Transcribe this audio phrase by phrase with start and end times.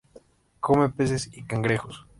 [0.61, 2.07] Come peces y cangrejos.